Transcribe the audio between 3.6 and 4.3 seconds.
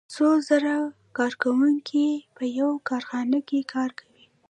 کار کوي